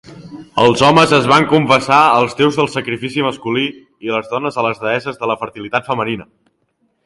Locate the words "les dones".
4.17-4.57